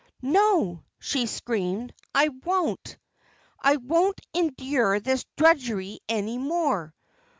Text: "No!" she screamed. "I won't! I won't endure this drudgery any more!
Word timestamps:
"No!" 0.23 0.83
she 0.97 1.27
screamed. 1.27 1.93
"I 2.15 2.29
won't! 2.43 2.97
I 3.61 3.75
won't 3.75 4.19
endure 4.33 4.99
this 4.99 5.27
drudgery 5.37 5.99
any 6.09 6.39
more! 6.39 6.95